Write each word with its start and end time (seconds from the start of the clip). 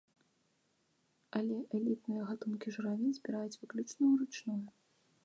Але 1.39 1.57
элітныя 1.79 2.21
гатункі 2.29 2.67
журавін 2.79 3.13
збіраюць 3.19 3.59
выключна 3.65 4.03
ўручную. 4.15 4.57